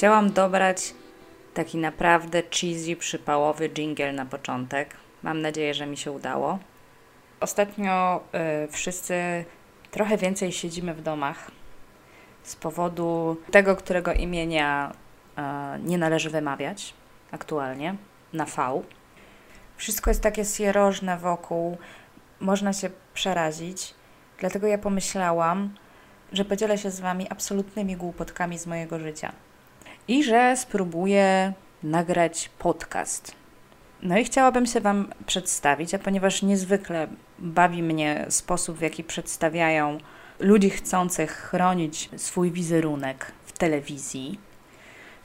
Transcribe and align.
Chciałam 0.00 0.32
dobrać 0.32 0.94
taki 1.54 1.78
naprawdę 1.78 2.42
cheesy, 2.42 2.96
przypałowy 2.96 3.68
jingle 3.68 4.12
na 4.12 4.26
początek. 4.26 4.96
Mam 5.22 5.40
nadzieję, 5.42 5.74
że 5.74 5.86
mi 5.86 5.96
się 5.96 6.12
udało. 6.12 6.58
Ostatnio 7.40 8.20
y, 8.64 8.72
wszyscy 8.72 9.44
trochę 9.90 10.16
więcej 10.16 10.52
siedzimy 10.52 10.94
w 10.94 11.02
domach 11.02 11.50
z 12.42 12.56
powodu 12.56 13.36
tego, 13.50 13.76
którego 13.76 14.12
imienia 14.12 14.92
y, 15.38 15.42
nie 15.82 15.98
należy 15.98 16.30
wymawiać 16.30 16.94
aktualnie 17.30 17.94
na 18.32 18.44
V. 18.44 18.82
Wszystko 19.76 20.10
jest 20.10 20.22
takie 20.22 20.44
sierożne 20.44 21.18
wokół, 21.18 21.78
można 22.40 22.72
się 22.72 22.90
przerazić. 23.14 23.94
Dlatego 24.38 24.66
ja 24.66 24.78
pomyślałam, 24.78 25.74
że 26.32 26.44
podzielę 26.44 26.78
się 26.78 26.90
z 26.90 27.00
Wami 27.00 27.26
absolutnymi 27.30 27.96
głupotkami 27.96 28.58
z 28.58 28.66
mojego 28.66 28.98
życia 28.98 29.32
i 30.10 30.24
że 30.24 30.56
spróbuję 30.56 31.52
nagrać 31.82 32.50
podcast. 32.58 33.34
No 34.02 34.18
i 34.18 34.24
chciałabym 34.24 34.66
się 34.66 34.80
Wam 34.80 35.12
przedstawić, 35.26 35.94
a 35.94 35.98
ponieważ 35.98 36.42
niezwykle 36.42 37.08
bawi 37.38 37.82
mnie 37.82 38.26
sposób, 38.28 38.78
w 38.78 38.80
jaki 38.80 39.04
przedstawiają 39.04 39.98
ludzi 40.38 40.70
chcących 40.70 41.30
chronić 41.30 42.10
swój 42.16 42.50
wizerunek 42.50 43.32
w 43.44 43.52
telewizji, 43.52 44.40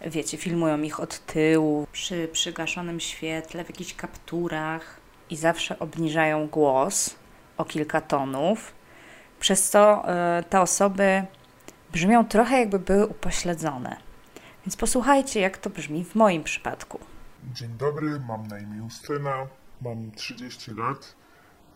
wiecie, 0.05 0.37
filmują 0.37 0.81
ich 0.81 0.99
od 0.99 1.25
tyłu, 1.25 1.87
przy 1.91 2.29
przygaszonym 2.31 2.99
świetle, 2.99 3.63
w 3.63 3.69
jakichś 3.69 3.93
kapturach 3.93 4.99
i 5.29 5.35
zawsze 5.35 5.79
obniżają 5.79 6.47
głos 6.47 7.15
o 7.57 7.65
kilka 7.65 8.01
tonów, 8.01 8.73
przez 9.39 9.69
co 9.69 10.05
y, 10.39 10.43
te 10.43 10.61
osoby 10.61 11.23
brzmią 11.93 12.25
trochę 12.25 12.59
jakby 12.59 12.79
były 12.79 13.07
upośledzone. 13.07 14.04
Więc 14.65 14.77
posłuchajcie, 14.77 15.39
jak 15.39 15.57
to 15.57 15.69
brzmi 15.69 16.05
w 16.05 16.15
moim 16.15 16.43
przypadku. 16.43 16.99
Dzień 17.53 17.69
dobry, 17.69 18.19
mam 18.27 18.47
na 18.47 18.59
imię 18.59 18.77
Justyna, 18.77 19.47
mam 19.81 20.11
30 20.11 20.71
lat 20.71 21.15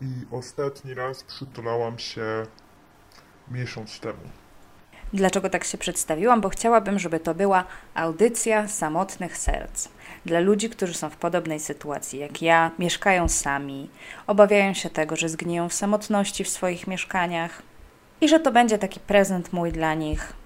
i 0.02 0.08
ostatni 0.31 0.94
raz 0.94 1.23
przytulałam 1.23 2.00
się 2.00 2.46
miesiąc 3.52 4.00
temu. 4.00 4.20
Dlaczego 5.14 5.50
tak 5.50 5.64
się 5.64 5.78
przedstawiłam? 5.78 6.42
Bo 6.42 6.50
chciałabym, 6.50 7.00
żeby 7.00 7.20
to 7.20 7.36
była 7.36 7.64
audycja 7.96 8.68
samotnych 8.68 9.38
serc. 9.38 9.90
Dla 10.26 10.40
ludzi, 10.40 10.70
którzy 10.70 10.94
są 10.94 11.09
w 11.09 11.18
podobnej 11.18 11.59
sytuacji 11.59 12.20
jak 12.20 12.42
ja, 12.42 12.72
mieszkają 12.80 13.28
sami, 13.28 13.90
obawiają 14.28 14.74
się 14.74 14.90
tego, 14.90 15.16
że 15.16 15.30
zgniją 15.30 15.70
w 15.70 15.74
samotności 15.74 16.44
w 16.44 16.50
swoich 16.50 16.88
mieszkaniach 16.88 17.62
i 18.22 18.30
że 18.30 18.40
to 18.40 18.52
będzie 18.52 18.78
taki 18.78 19.00
prezent 19.00 19.53
mój 19.53 19.72
dla 19.72 19.94
nich. 19.94 20.39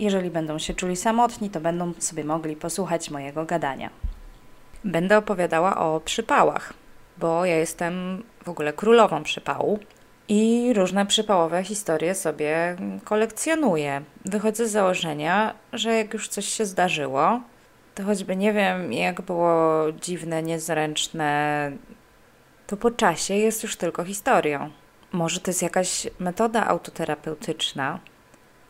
Jeżeli 0.00 0.30
będą 0.30 0.58
się 0.58 0.74
czuli 0.74 0.96
samotni, 0.96 1.50
to 1.50 1.60
będą 1.60 1.92
sobie 1.98 2.24
mogli 2.24 2.56
posłuchać 2.56 3.10
mojego 3.10 3.44
gadania. 3.44 3.90
Będę 4.84 5.18
opowiadała 5.18 5.76
o 5.76 6.00
przypałach, 6.00 6.72
bo 7.18 7.44
ja 7.44 7.56
jestem 7.56 8.22
w 8.44 8.48
ogóle 8.48 8.72
królową 8.72 9.22
przypału 9.22 9.78
i 10.28 10.72
różne 10.76 11.06
przypałowe 11.06 11.64
historie 11.64 12.14
sobie 12.14 12.76
kolekcjonuję. 13.04 14.02
Wychodzę 14.24 14.68
z 14.68 14.70
założenia, 14.70 15.54
że 15.72 15.96
jak 15.96 16.14
już 16.14 16.28
coś 16.28 16.44
się 16.44 16.66
zdarzyło, 16.66 17.40
to 17.94 18.02
choćby 18.02 18.36
nie 18.36 18.52
wiem, 18.52 18.92
jak 18.92 19.20
było 19.20 19.84
dziwne, 19.92 20.42
niezręczne, 20.42 21.72
to 22.66 22.76
po 22.76 22.90
czasie 22.90 23.34
jest 23.34 23.62
już 23.62 23.76
tylko 23.76 24.04
historią. 24.04 24.70
Może 25.12 25.40
to 25.40 25.50
jest 25.50 25.62
jakaś 25.62 26.08
metoda 26.18 26.66
autoterapeutyczna, 26.66 27.98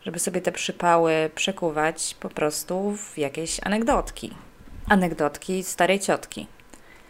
żeby 0.03 0.19
sobie 0.19 0.41
te 0.41 0.53
przypały 0.53 1.31
przekuwać 1.34 2.17
po 2.20 2.29
prostu 2.29 2.97
w 2.97 3.19
jakieś 3.19 3.61
anegdotki. 3.62 4.34
Anegdotki 4.88 5.65
starej 5.65 6.00
ciotki. 6.00 6.47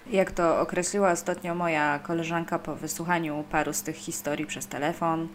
Jak 0.07 0.31
to 0.31 0.61
określiła 0.61 1.11
ostatnio 1.11 1.55
moja 1.55 1.99
koleżanka 1.99 2.59
po 2.59 2.77
wysłuchaniu 2.77 3.45
paru 3.51 3.73
z 3.73 3.83
tych 3.83 3.97
historii 3.97 4.47
przez 4.47 4.67
telefon, 4.67 5.29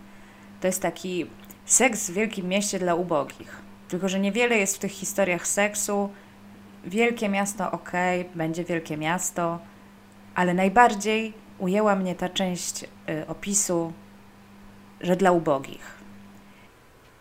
to 0.61 0.67
jest 0.67 0.81
taki 0.81 1.25
seks 1.66 2.09
w 2.09 2.13
wielkim 2.13 2.47
mieście 2.47 2.79
dla 2.79 2.95
ubogich. 2.95 3.61
Tylko, 3.87 4.09
że 4.09 4.19
niewiele 4.19 4.57
jest 4.57 4.75
w 4.75 4.79
tych 4.79 4.91
historiach 4.91 5.47
seksu. 5.47 6.09
Wielkie 6.85 7.29
miasto 7.29 7.72
ok, 7.72 7.91
będzie 8.35 8.63
wielkie 8.63 8.97
miasto, 8.97 9.59
ale 10.35 10.53
najbardziej 10.53 11.33
ujęła 11.59 11.95
mnie 11.95 12.16
ta 12.16 12.29
część 12.29 12.83
y, 12.83 12.87
opisu, 13.27 13.93
że 15.01 15.16
dla 15.16 15.31
ubogich. 15.31 16.04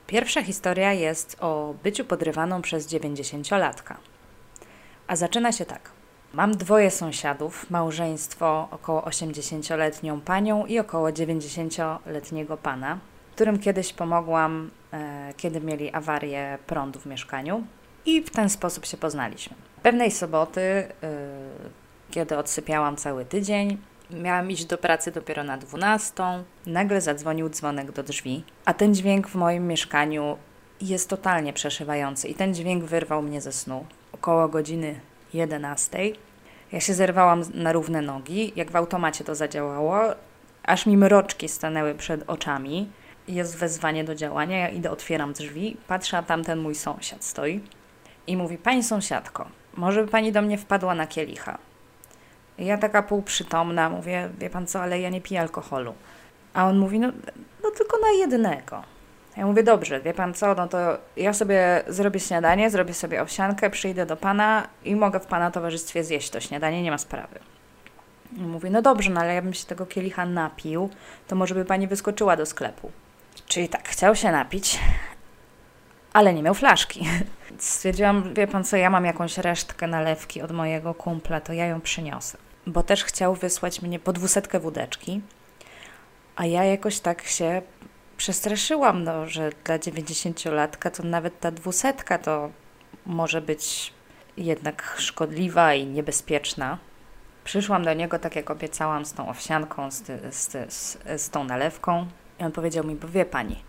Pierwsza 0.07 0.43
historia 0.43 0.93
jest 0.93 1.37
o 1.41 1.75
byciu 1.83 2.05
podrywaną 2.05 2.63
przez 2.63 2.89
90-latka. 2.89 3.95
A 5.07 5.17
zaczyna 5.17 5.53
się 5.53 5.65
tak. 5.65 5.91
Mam 6.33 6.57
dwoje 6.57 6.91
sąsiadów, 6.91 7.71
małżeństwo 7.71 8.69
około 8.71 9.01
80-letnią 9.01 10.21
panią 10.21 10.67
i 10.67 10.79
około 10.79 11.09
90-letniego 11.09 12.57
pana, 12.57 12.99
którym 13.35 13.59
kiedyś 13.59 13.93
pomogłam, 13.93 14.71
e, 14.93 15.35
kiedy 15.37 15.61
mieli 15.61 15.93
awarię 15.93 16.59
prądu 16.67 17.01
w 17.01 17.07
mieszkaniu 17.07 17.65
i 18.07 18.23
w 18.23 18.31
ten 18.31 18.51
sposób 18.51 18.87
się 18.87 18.97
poznaliśmy. 18.97 19.57
Pewnej 19.83 20.11
soboty, 20.11 20.61
e, 20.61 20.89
kiedy 22.11 22.39
odsypiałam 22.39 22.97
cały 22.97 23.25
tydzień, 23.25 23.79
miałam 24.11 24.51
iść 24.51 24.65
do 24.65 24.79
pracy 24.79 25.13
dopiero 25.13 25.45
na 25.45 25.59
12, 25.59 26.13
nagle 26.67 27.01
zadzwonił 27.01 27.49
dzwonek 27.49 27.93
do 27.93 28.03
drzwi, 28.03 28.45
a 28.65 28.75
ten 28.75 28.95
dźwięk 28.95 29.29
w 29.29 29.35
moim 29.35 29.67
mieszkaniu 29.67 30.39
jest 30.81 31.11
totalnie 31.11 31.53
przeszywający 31.53 32.29
i 32.29 32.35
ten 32.35 32.55
dźwięk 32.55 32.85
wyrwał 32.85 33.23
mnie 33.23 33.41
ze 33.41 33.53
snu. 33.53 33.87
Około 34.13 34.49
godziny 34.49 35.01
11. 35.35 35.99
Ja 36.73 36.81
się 36.81 36.95
zerwałam 36.95 37.43
na 37.55 37.73
równe 37.73 38.03
nogi, 38.03 38.53
jak 38.57 38.71
w 38.71 38.77
automacie 38.77 39.25
to 39.25 39.35
zadziałało, 39.35 40.01
aż 40.63 40.87
mi 40.87 40.97
mroczki 40.97 41.49
stanęły 41.49 41.95
przed 41.95 42.31
oczami. 42.31 42.91
Jest 43.29 43.57
wezwanie 43.57 44.05
do 44.05 44.15
działania, 44.15 44.59
ja 44.59 44.69
idę, 44.69 44.91
otwieram 44.91 45.33
drzwi, 45.33 45.77
patrzę, 45.89 46.19
a 46.19 46.23
tamten 46.23 46.59
mój 46.59 46.75
sąsiad 46.75 47.25
stoi 47.25 47.61
i 48.27 48.37
mówi, 48.37 48.59
pani 48.59 48.83
sąsiadko, 48.83 49.49
może 49.77 50.05
by 50.05 50.11
pani 50.11 50.33
do 50.33 50.43
mnie 50.43 50.59
wpadła 50.59 50.95
na 50.95 51.07
kielicha. 51.07 51.59
Ja 52.59 52.79
taka 52.79 53.03
półprzytomna, 53.03 53.91
mówię, 53.91 54.29
wie 54.39 54.51
pan 54.51 54.67
co, 54.67 54.83
ale 54.83 55.01
ja 55.01 55.11
nie 55.11 55.21
piję 55.21 55.41
alkoholu. 55.41 55.95
A 56.55 56.67
on 56.67 56.79
mówi, 56.79 57.01
no, 57.01 57.09
no 57.63 57.71
tylko 57.71 57.99
na 57.99 58.11
jednego. 58.11 58.83
Ja 59.37 59.47
mówię, 59.47 59.63
dobrze, 59.63 60.01
wie 60.01 60.15
pan 60.15 60.35
co, 60.35 60.55
no 60.55 60.69
to 60.69 60.99
ja 61.17 61.33
sobie 61.33 61.83
zrobię 61.89 62.21
śniadanie, 62.21 62.71
zrobię 62.71 62.95
sobie 62.95 63.23
owsiankę, 63.23 63.71
przyjdę 63.71 64.07
do 64.07 64.17
pana 64.17 64.69
i 64.85 64.97
mogę 64.97 65.21
w 65.21 65.27
pana 65.27 65.51
towarzystwie 65.51 66.05
zjeść 66.05 66.31
to 66.31 66.41
śniadanie, 66.41 66.83
nie 66.83 66.91
ma 66.91 66.99
sprawy. 66.99 67.39
I 68.37 68.41
mówi, 68.41 68.71
no 68.71 68.83
dobrze, 68.83 69.11
no 69.11 69.21
ale 69.21 69.35
ja 69.35 69.43
bym 69.43 69.55
się 69.55 69.67
tego 69.67 69.87
kielicha 69.87 70.27
napił, 70.27 70.91
to 71.29 71.37
może 71.37 71.55
by 71.55 71.65
pani 71.65 71.87
wyskoczyła 71.87 72.37
do 72.37 72.47
sklepu. 72.47 72.91
Czyli 73.47 73.69
tak, 73.69 73.89
chciał 73.89 74.17
się 74.17 74.33
napić, 74.33 74.79
ale 76.13 76.35
nie 76.35 76.43
miał 76.43 76.55
flaszki. 76.55 77.07
Stwierdziłam, 77.59 78.35
wie 78.35 78.47
pan 78.47 78.65
co, 78.65 78.77
ja 78.77 78.91
mam 78.91 79.05
jakąś 79.05 79.39
resztkę 79.39 79.87
nalewki 79.87 80.43
od 80.43 80.53
mojego 80.53 80.95
kumpla, 80.95 81.41
to 81.41 81.53
ja 81.53 81.67
ją 81.67 81.81
przyniosę. 81.81 82.44
Bo 82.67 82.83
też 82.83 83.05
chciał 83.05 83.35
wysłać 83.35 83.83
mnie 83.83 83.99
po 83.99 84.13
dwusetkę 84.13 84.61
wódeczki, 84.61 85.21
a 86.37 86.47
ja 86.47 86.65
jakoś 86.65 87.01
tak 87.01 87.23
się 87.23 87.63
przestraszyłam, 88.17 89.05
no, 89.05 89.27
że 89.27 89.51
dla 89.65 89.79
90-latka 89.79 90.91
to 90.91 91.03
nawet 91.03 91.41
ta 91.41 91.51
dwusetka 91.51 92.19
to 92.19 92.51
może 93.07 93.41
być 93.41 93.93
jednak 94.37 94.95
szkodliwa 94.99 95.75
i 95.75 95.87
niebezpieczna. 95.87 96.79
Przyszłam 97.45 97.85
do 97.85 97.95
niego, 97.95 98.19
tak 98.19 98.37
jak 98.37 98.51
obiecałam, 98.51 99.05
z 99.05 99.13
tą 99.13 99.29
owsianką, 99.29 99.91
z, 99.91 100.03
z, 100.35 100.73
z, 100.73 100.99
z 101.23 101.31
tą 101.31 101.45
nalewką. 101.45 102.07
I 102.41 102.45
on 102.45 102.53
powiedział 102.53 102.85
mi, 102.85 102.95
bo 102.95 103.09
wie 103.09 103.25
pani, 103.25 103.63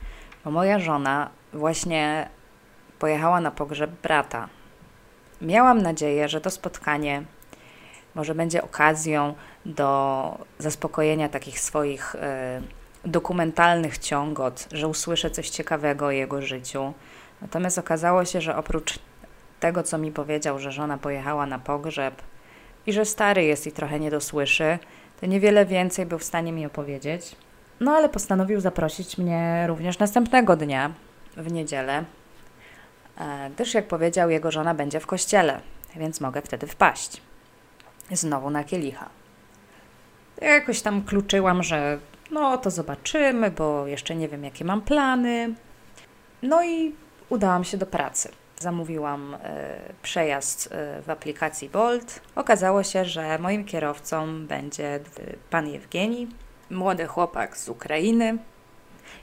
bo 0.45 0.51
moja 0.51 0.79
żona 0.79 1.29
właśnie 1.53 2.29
pojechała 2.99 3.41
na 3.41 3.51
pogrzeb 3.51 3.91
brata. 3.91 4.49
Miałam 5.41 5.81
nadzieję, 5.81 6.29
że 6.29 6.41
to 6.41 6.49
spotkanie 6.49 7.23
może 8.15 8.35
będzie 8.35 8.63
okazją 8.63 9.33
do 9.65 10.37
zaspokojenia 10.59 11.29
takich 11.29 11.59
swoich. 11.59 12.15
Yy, 12.61 12.85
dokumentalnych 13.05 13.97
ciągot, 13.97 14.67
że 14.71 14.87
usłyszę 14.87 15.31
coś 15.31 15.49
ciekawego 15.49 16.05
o 16.05 16.11
jego 16.11 16.41
życiu. 16.41 16.93
Natomiast 17.41 17.77
okazało 17.77 18.25
się, 18.25 18.41
że 18.41 18.55
oprócz 18.55 18.99
tego, 19.59 19.83
co 19.83 19.97
mi 19.97 20.11
powiedział, 20.11 20.59
że 20.59 20.71
żona 20.71 20.97
pojechała 20.97 21.45
na 21.45 21.59
pogrzeb 21.59 22.21
i 22.87 22.93
że 22.93 23.05
stary 23.05 23.43
jest 23.43 23.67
i 23.67 23.71
trochę 23.71 23.99
nie 23.99 24.11
dosłyszy, 24.11 24.79
to 25.21 25.25
niewiele 25.25 25.65
więcej 25.65 26.05
był 26.05 26.19
w 26.19 26.23
stanie 26.23 26.51
mi 26.51 26.65
opowiedzieć. 26.65 27.35
No 27.79 27.91
ale 27.91 28.09
postanowił 28.09 28.59
zaprosić 28.59 29.17
mnie 29.17 29.65
również 29.67 29.99
następnego 29.99 30.55
dnia, 30.55 30.91
w 31.37 31.51
niedzielę, 31.51 32.03
e, 33.17 33.49
gdyż 33.55 33.73
jak 33.73 33.87
powiedział, 33.87 34.29
jego 34.29 34.51
żona 34.51 34.73
będzie 34.73 34.99
w 34.99 35.07
kościele, 35.07 35.61
więc 35.95 36.21
mogę 36.21 36.41
wtedy 36.41 36.67
wpaść. 36.67 37.21
Znowu 38.11 38.49
na 38.49 38.63
kielicha. 38.63 39.09
Ja 40.41 40.49
jakoś 40.49 40.81
tam 40.81 41.03
kluczyłam, 41.03 41.63
że 41.63 41.99
no 42.31 42.57
to 42.57 42.71
zobaczymy, 42.71 43.51
bo 43.51 43.87
jeszcze 43.87 44.15
nie 44.15 44.27
wiem, 44.27 44.43
jakie 44.43 44.65
mam 44.65 44.81
plany. 44.81 45.55
No 46.41 46.63
i 46.63 46.95
udałam 47.29 47.63
się 47.63 47.77
do 47.77 47.85
pracy. 47.85 48.31
Zamówiłam 48.59 49.33
y, 49.33 49.37
przejazd 50.01 50.65
y, 50.65 51.01
w 51.01 51.09
aplikacji 51.09 51.69
Bolt. 51.69 52.21
Okazało 52.35 52.83
się, 52.83 53.05
że 53.05 53.39
moim 53.39 53.65
kierowcą 53.65 54.47
będzie 54.47 54.99
pan 55.49 55.67
Jewgeni, 55.67 56.27
młody 56.69 57.07
chłopak 57.07 57.57
z 57.57 57.69
Ukrainy. 57.69 58.37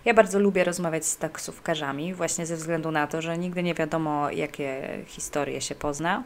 Ja 0.05 0.15
bardzo 0.15 0.39
lubię 0.39 0.65
rozmawiać 0.65 1.07
z 1.07 1.17
taksówkarzami, 1.17 2.15
właśnie 2.15 2.47
ze 2.47 2.57
względu 2.57 2.91
na 2.91 3.07
to, 3.07 3.23
że 3.23 3.39
nigdy 3.39 3.63
nie 3.63 3.75
wiadomo, 3.75 4.31
jakie 4.31 4.83
historie 5.07 5.61
się 5.61 5.75
pozna. 5.75 6.23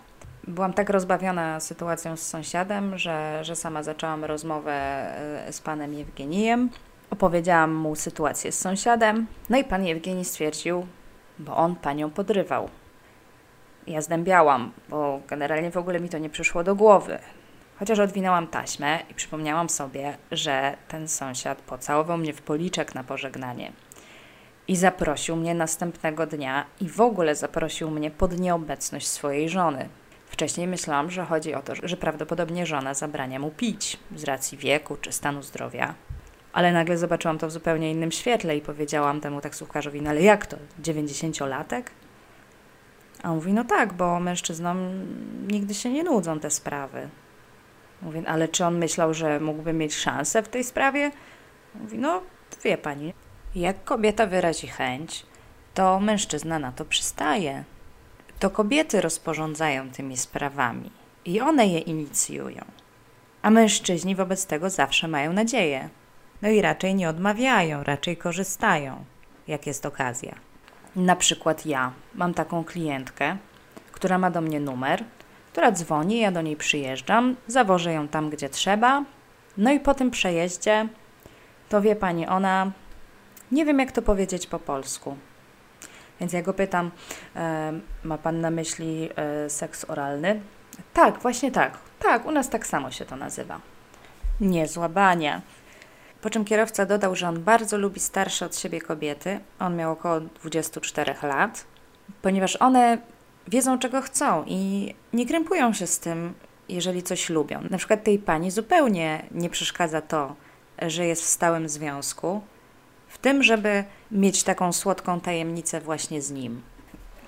Byłam 0.48 0.72
tak 0.72 0.90
rozbawiona 0.90 1.60
sytuacją 1.60 2.16
z 2.16 2.22
sąsiadem, 2.22 2.98
że, 2.98 3.44
że 3.44 3.56
sama 3.56 3.82
zaczęłam 3.82 4.24
rozmowę 4.24 4.72
e, 4.72 5.52
z 5.52 5.60
panem 5.60 5.94
Jewgenijem. 5.94 6.70
Opowiedziałam 7.10 7.74
mu 7.74 7.96
sytuację 7.96 8.52
z 8.52 8.58
sąsiadem, 8.58 9.26
no 9.50 9.58
i 9.58 9.64
pan 9.64 9.84
Jewgeni 9.84 10.24
stwierdził, 10.24 10.86
bo 11.38 11.56
on 11.56 11.76
panią 11.76 12.10
podrywał. 12.10 12.68
Ja 13.86 14.00
zdębiałam, 14.00 14.72
bo 14.88 15.20
generalnie 15.28 15.70
w 15.70 15.76
ogóle 15.76 16.00
mi 16.00 16.08
to 16.08 16.18
nie 16.18 16.30
przyszło 16.30 16.64
do 16.64 16.74
głowy. 16.74 17.18
Chociaż 17.78 17.98
odwinęłam 17.98 18.46
taśmę 18.46 18.98
i 19.10 19.14
przypomniałam 19.14 19.68
sobie, 19.68 20.16
że 20.32 20.76
ten 20.88 21.08
sąsiad 21.08 21.58
pocałował 21.58 22.18
mnie 22.18 22.32
w 22.32 22.42
policzek 22.42 22.94
na 22.94 23.04
pożegnanie. 23.04 23.72
I 24.68 24.76
zaprosił 24.76 25.36
mnie 25.36 25.54
następnego 25.54 26.26
dnia 26.26 26.64
i 26.80 26.88
w 26.88 27.00
ogóle 27.00 27.34
zaprosił 27.34 27.90
mnie 27.90 28.10
pod 28.10 28.38
nieobecność 28.38 29.06
swojej 29.06 29.48
żony. 29.48 29.88
Wcześniej 30.26 30.66
myślałam, 30.66 31.10
że 31.10 31.24
chodzi 31.24 31.54
o 31.54 31.62
to, 31.62 31.72
że 31.82 31.96
prawdopodobnie 31.96 32.66
żona 32.66 32.94
zabrania 32.94 33.38
mu 33.38 33.50
pić 33.50 33.98
z 34.16 34.24
racji 34.24 34.58
wieku 34.58 34.96
czy 34.96 35.12
stanu 35.12 35.42
zdrowia. 35.42 35.94
Ale 36.52 36.72
nagle 36.72 36.98
zobaczyłam 36.98 37.38
to 37.38 37.48
w 37.48 37.50
zupełnie 37.50 37.90
innym 37.90 38.12
świetle 38.12 38.56
i 38.56 38.60
powiedziałam 38.60 39.20
temu 39.20 39.40
taksówkarzowi, 39.40 40.02
no 40.02 40.10
ale 40.10 40.22
jak 40.22 40.46
to, 40.46 40.56
90-latek? 40.82 41.82
A 43.22 43.28
on 43.30 43.34
mówi, 43.34 43.52
no 43.52 43.64
tak, 43.64 43.92
bo 43.92 44.20
mężczyznom 44.20 44.78
nigdy 45.48 45.74
się 45.74 45.90
nie 45.90 46.04
nudzą 46.04 46.40
te 46.40 46.50
sprawy. 46.50 47.08
Mówię, 48.02 48.22
ale 48.26 48.48
czy 48.48 48.64
on 48.64 48.78
myślał, 48.78 49.14
że 49.14 49.40
mógłby 49.40 49.72
mieć 49.72 49.94
szansę 49.94 50.42
w 50.42 50.48
tej 50.48 50.64
sprawie? 50.64 51.10
Mówi, 51.74 51.98
no 51.98 52.22
wie 52.64 52.78
pani, 52.78 53.14
jak 53.54 53.84
kobieta 53.84 54.26
wyrazi 54.26 54.66
chęć, 54.66 55.26
to 55.74 56.00
mężczyzna 56.00 56.58
na 56.58 56.72
to 56.72 56.84
przystaje. 56.84 57.64
To 58.38 58.50
kobiety 58.50 59.00
rozporządzają 59.00 59.90
tymi 59.90 60.16
sprawami 60.16 60.90
i 61.24 61.40
one 61.40 61.66
je 61.66 61.78
inicjują. 61.78 62.64
A 63.42 63.50
mężczyźni 63.50 64.14
wobec 64.14 64.46
tego 64.46 64.70
zawsze 64.70 65.08
mają 65.08 65.32
nadzieję. 65.32 65.88
No 66.42 66.48
i 66.48 66.60
raczej 66.62 66.94
nie 66.94 67.08
odmawiają, 67.08 67.84
raczej 67.84 68.16
korzystają, 68.16 69.04
jak 69.48 69.66
jest 69.66 69.86
okazja. 69.86 70.34
Na 70.96 71.16
przykład 71.16 71.66
ja 71.66 71.92
mam 72.14 72.34
taką 72.34 72.64
klientkę, 72.64 73.36
która 73.92 74.18
ma 74.18 74.30
do 74.30 74.40
mnie 74.40 74.60
numer, 74.60 75.04
która 75.52 75.72
dzwoni, 75.72 76.18
ja 76.18 76.32
do 76.32 76.42
niej 76.42 76.56
przyjeżdżam, 76.56 77.36
zawożę 77.46 77.92
ją 77.92 78.08
tam, 78.08 78.30
gdzie 78.30 78.48
trzeba. 78.48 79.04
No 79.56 79.72
i 79.72 79.80
po 79.80 79.94
tym 79.94 80.10
przejeździe, 80.10 80.88
to 81.68 81.80
wie 81.80 81.96
pani, 81.96 82.26
ona 82.26 82.72
nie 83.52 83.64
wiem, 83.64 83.78
jak 83.78 83.92
to 83.92 84.02
powiedzieć 84.02 84.46
po 84.46 84.58
polsku. 84.58 85.16
Więc 86.20 86.32
ja 86.32 86.42
go 86.42 86.54
pytam, 86.54 86.90
e, 87.36 87.72
ma 88.04 88.18
pan 88.18 88.40
na 88.40 88.50
myśli 88.50 89.08
e, 89.16 89.50
seks 89.50 89.90
oralny? 89.90 90.40
Tak, 90.94 91.18
właśnie 91.18 91.52
tak. 91.52 91.78
Tak, 91.98 92.26
u 92.26 92.30
nas 92.30 92.48
tak 92.48 92.66
samo 92.66 92.90
się 92.90 93.04
to 93.04 93.16
nazywa. 93.16 93.60
Niezła 94.40 94.88
bania. 94.88 95.42
Po 96.20 96.30
czym 96.30 96.44
kierowca 96.44 96.86
dodał, 96.86 97.16
że 97.16 97.28
on 97.28 97.42
bardzo 97.42 97.78
lubi 97.78 98.00
starsze 98.00 98.46
od 98.46 98.56
siebie 98.56 98.80
kobiety. 98.80 99.40
On 99.58 99.76
miał 99.76 99.92
około 99.92 100.20
24 100.20 101.14
lat, 101.22 101.64
ponieważ 102.22 102.56
one 102.56 102.98
wiedzą, 103.48 103.78
czego 103.78 104.02
chcą 104.02 104.44
i 104.46 104.94
nie 105.12 105.26
krępują 105.26 105.72
się 105.72 105.86
z 105.86 105.98
tym, 105.98 106.34
jeżeli 106.68 107.02
coś 107.02 107.30
lubią. 107.30 107.60
Na 107.70 107.78
przykład 107.78 108.04
tej 108.04 108.18
pani 108.18 108.50
zupełnie 108.50 109.22
nie 109.30 109.50
przeszkadza 109.50 110.00
to, 110.00 110.34
że 110.82 111.06
jest 111.06 111.22
w 111.22 111.26
stałym 111.26 111.68
związku, 111.68 112.40
w 113.06 113.18
tym, 113.18 113.42
żeby 113.42 113.84
mieć 114.10 114.42
taką 114.42 114.72
słodką 114.72 115.20
tajemnicę 115.20 115.80
właśnie 115.80 116.22
z 116.22 116.30
nim. 116.30 116.62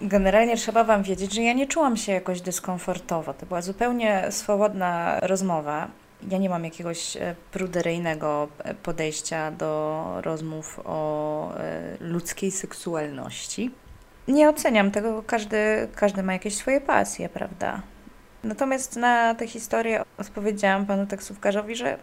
Generalnie 0.00 0.56
trzeba 0.56 0.84
Wam 0.84 1.02
wiedzieć, 1.02 1.34
że 1.34 1.42
ja 1.42 1.52
nie 1.52 1.66
czułam 1.66 1.96
się 1.96 2.12
jakoś 2.12 2.40
dyskomfortowo. 2.40 3.34
To 3.34 3.46
była 3.46 3.62
zupełnie 3.62 4.26
swobodna 4.30 5.20
rozmowa. 5.20 5.88
Ja 6.30 6.38
nie 6.38 6.50
mam 6.50 6.64
jakiegoś 6.64 7.16
e, 7.16 7.34
pruderyjnego 7.52 8.48
e, 8.58 8.74
podejścia 8.74 9.50
do 9.50 10.04
rozmów 10.22 10.80
o 10.84 11.54
e, 11.56 11.96
ludzkiej 12.00 12.50
seksualności. 12.50 13.70
Nie 14.28 14.48
oceniam 14.48 14.90
tego, 14.90 15.22
każdy, 15.26 15.88
każdy 15.94 16.22
ma 16.22 16.32
jakieś 16.32 16.56
swoje 16.56 16.80
pasje, 16.80 17.28
prawda? 17.28 17.82
Natomiast 18.44 18.96
na 18.96 19.34
tę 19.34 19.46
historię 19.46 20.02
odpowiedziałam 20.18 20.86
panu 20.86 21.06
taksówkarzowi, 21.06 21.76
że 21.76 21.98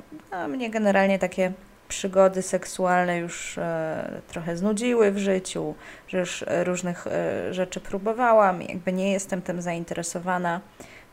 mnie 0.47 0.69
generalnie 0.69 1.19
takie 1.19 1.51
przygody 1.87 2.41
seksualne 2.41 3.17
już 3.17 3.57
e, 3.57 4.21
trochę 4.27 4.57
znudziły 4.57 5.11
w 5.11 5.17
życiu, 5.17 5.75
że 6.07 6.19
już 6.19 6.45
różnych 6.63 7.07
e, 7.07 7.53
rzeczy 7.53 7.79
próbowałam, 7.79 8.61
jakby 8.61 8.93
nie 8.93 9.11
jestem 9.11 9.41
tym 9.41 9.61
zainteresowana. 9.61 10.61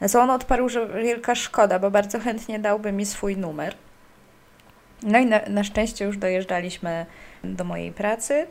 Na 0.01 0.09
co 0.09 0.21
on 0.21 0.31
odparł, 0.31 0.69
że 0.69 0.89
wielka 0.89 1.35
szkoda, 1.35 1.79
bo 1.79 1.91
bardzo 1.91 2.21
chętnie 2.21 2.59
dałby 2.59 2.93
mi 2.93 3.07
swój 3.07 3.37
numer. 3.37 3.75
No 5.03 5.19
i 5.19 5.27
na, 5.27 5.41
na 5.49 5.65
szczęście 5.65 6.05
już 6.05 6.17
dojeżdżaliśmy 6.17 7.07
do 7.45 7.65
mojej 7.65 7.93
pracy. 7.93 8.47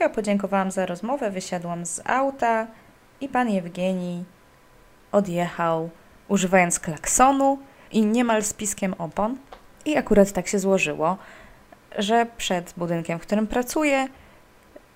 Ja 0.00 0.08
podziękowałam 0.08 0.70
za 0.70 0.86
rozmowę, 0.86 1.30
wysiadłam 1.30 1.86
z 1.86 2.00
auta 2.04 2.66
i 3.20 3.28
pan 3.28 3.50
Jewgeni 3.50 4.24
odjechał 5.12 5.90
używając 6.28 6.80
klaksonu 6.80 7.58
i 7.92 8.06
niemal 8.06 8.42
z 8.42 8.52
piskiem 8.52 8.94
opon. 8.98 9.36
I 9.84 9.96
akurat 9.96 10.32
tak 10.32 10.48
się 10.48 10.58
złożyło, 10.58 11.18
że 11.98 12.26
przed 12.36 12.74
budynkiem, 12.76 13.18
w 13.18 13.22
którym 13.22 13.46
pracuję, 13.46 14.08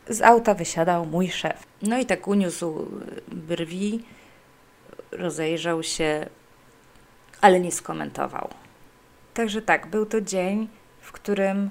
z 0.09 0.23
auta 0.23 0.55
wysiadał 0.55 1.07
mój 1.07 1.31
szef. 1.31 1.67
No 1.83 1.99
i 1.99 2.07
tak 2.07 2.29
uniósł 2.29 2.87
brwi, 3.29 4.05
rozejrzał 5.13 5.83
się, 5.83 6.27
ale 7.41 7.61
nie 7.61 7.73
skomentował. 7.73 8.49
Także 9.35 9.63
tak, 9.63 9.87
był 9.87 10.07
to 10.07 10.21
dzień, 10.21 10.69
w 11.01 11.13
którym 11.13 11.71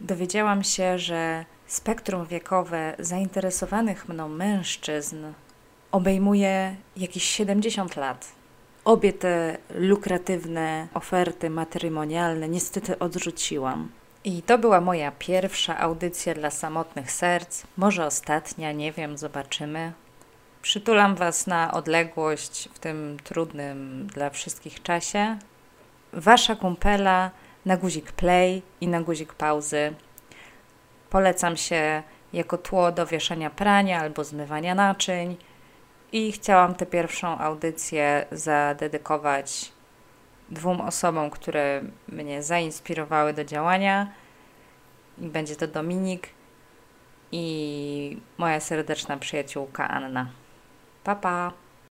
dowiedziałam 0.00 0.64
się, 0.64 0.98
że 0.98 1.44
spektrum 1.66 2.26
wiekowe 2.26 2.94
zainteresowanych 2.98 4.08
mną 4.08 4.28
mężczyzn 4.28 5.26
obejmuje 5.92 6.76
jakieś 6.96 7.24
70 7.24 7.96
lat. 7.96 8.32
Obie 8.84 9.12
te 9.12 9.56
lukratywne 9.74 10.88
oferty 10.94 11.50
matrymonialne 11.50 12.48
niestety 12.48 12.98
odrzuciłam. 12.98 13.88
I 14.28 14.42
to 14.42 14.58
była 14.58 14.80
moja 14.80 15.12
pierwsza 15.18 15.78
audycja 15.78 16.34
dla 16.34 16.50
samotnych 16.50 17.12
serc, 17.12 17.62
może 17.76 18.06
ostatnia, 18.06 18.72
nie 18.72 18.92
wiem, 18.92 19.18
zobaczymy. 19.18 19.92
Przytulam 20.62 21.14
Was 21.14 21.46
na 21.46 21.72
odległość 21.72 22.68
w 22.74 22.78
tym 22.78 23.16
trudnym 23.24 24.06
dla 24.06 24.30
wszystkich 24.30 24.82
czasie. 24.82 25.38
Wasza 26.12 26.56
kumpela 26.56 27.30
na 27.66 27.76
guzik 27.76 28.12
play 28.12 28.62
i 28.80 28.88
na 28.88 29.00
guzik 29.00 29.34
pauzy. 29.34 29.94
Polecam 31.10 31.56
się 31.56 32.02
jako 32.32 32.58
tło 32.58 32.92
do 32.92 33.06
wieszania 33.06 33.50
prania 33.50 34.00
albo 34.00 34.24
zmywania 34.24 34.74
naczyń. 34.74 35.36
I 36.12 36.32
chciałam 36.32 36.74
tę 36.74 36.86
pierwszą 36.86 37.38
audycję 37.38 38.26
zadedykować 38.32 39.72
dwóm 40.50 40.80
osobom, 40.80 41.30
które 41.30 41.82
mnie 42.08 42.42
zainspirowały 42.42 43.32
do 43.32 43.44
działania. 43.44 44.12
Będzie 45.18 45.56
to 45.56 45.66
Dominik 45.66 46.28
i 47.32 48.20
moja 48.38 48.60
serdeczna 48.60 49.16
przyjaciółka 49.16 49.88
Anna. 49.88 50.28
Pa, 51.04 51.14
pa! 51.14 51.67